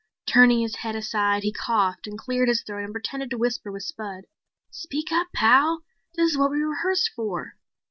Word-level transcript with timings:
Turning 0.25 0.61
his 0.61 0.77
head 0.77 0.95
aside, 0.95 1.43
he 1.43 1.53
coughed 1.53 2.07
and 2.07 2.17
cleared 2.17 2.47
his 2.47 2.63
throat 2.63 2.83
and 2.83 2.91
pretended 2.91 3.29
to 3.29 3.37
whisper 3.37 3.71
with 3.71 3.83
Spud. 3.83 4.23
"Speak 4.71 5.11
up, 5.11 5.27
Pal. 5.31 5.83
This 6.15 6.31
is 6.31 6.37
what 6.39 6.49
we 6.49 6.57
rehearsed 6.57 7.11
for." 7.15 7.53